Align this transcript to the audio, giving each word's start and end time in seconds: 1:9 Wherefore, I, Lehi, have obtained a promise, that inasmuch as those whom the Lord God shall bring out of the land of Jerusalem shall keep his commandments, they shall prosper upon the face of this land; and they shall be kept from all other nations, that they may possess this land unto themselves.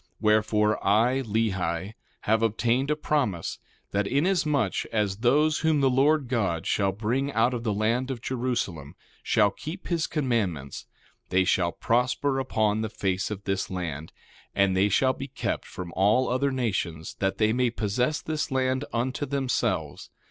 1:9 0.01 0.07
Wherefore, 0.21 0.83
I, 0.87 1.21
Lehi, 1.21 1.93
have 2.21 2.41
obtained 2.41 2.89
a 2.89 2.95
promise, 2.95 3.59
that 3.91 4.07
inasmuch 4.07 4.83
as 4.91 5.17
those 5.17 5.59
whom 5.59 5.79
the 5.81 5.91
Lord 5.91 6.27
God 6.27 6.65
shall 6.65 6.91
bring 6.91 7.31
out 7.33 7.53
of 7.53 7.61
the 7.63 7.71
land 7.71 8.09
of 8.09 8.19
Jerusalem 8.19 8.95
shall 9.21 9.51
keep 9.51 9.89
his 9.89 10.07
commandments, 10.07 10.87
they 11.29 11.43
shall 11.43 11.71
prosper 11.71 12.39
upon 12.39 12.81
the 12.81 12.89
face 12.89 13.29
of 13.29 13.43
this 13.43 13.69
land; 13.69 14.11
and 14.55 14.75
they 14.75 14.89
shall 14.89 15.13
be 15.13 15.27
kept 15.27 15.65
from 15.67 15.93
all 15.95 16.27
other 16.29 16.49
nations, 16.51 17.13
that 17.19 17.37
they 17.37 17.53
may 17.53 17.69
possess 17.69 18.23
this 18.23 18.49
land 18.49 18.85
unto 18.91 19.27
themselves. 19.27 20.09